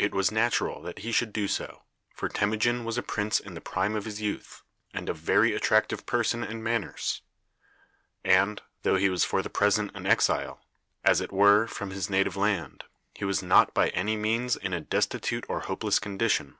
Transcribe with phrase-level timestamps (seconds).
[0.00, 1.82] It was natural that he should do so,
[2.12, 6.04] for Temujin was a prince in the prime of his youth, and of very attractive
[6.06, 7.22] person and manners;
[8.24, 10.60] and, though he was for the present an exile,
[11.04, 12.82] as it were, from his native land,
[13.14, 16.56] he was not by any means in a destitute or hopeless condition.